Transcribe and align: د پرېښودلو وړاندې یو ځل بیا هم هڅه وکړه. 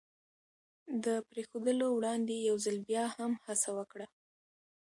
د 1.03 1.05
پرېښودلو 1.29 1.87
وړاندې 1.97 2.35
یو 2.49 2.55
ځل 2.65 2.77
بیا 2.89 3.05
هم 3.17 3.31
هڅه 3.45 3.69
وکړه. 3.77 4.07